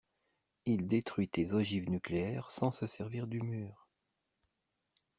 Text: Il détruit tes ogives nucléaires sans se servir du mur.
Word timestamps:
Il 0.65 0.87
détruit 0.87 1.29
tes 1.29 1.53
ogives 1.53 1.87
nucléaires 1.87 2.49
sans 2.49 2.71
se 2.71 2.87
servir 2.87 3.27
du 3.27 3.39
mur. 3.43 3.87